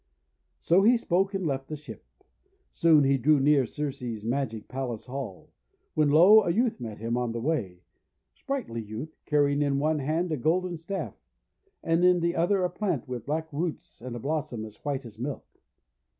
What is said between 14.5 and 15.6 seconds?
as white as milk.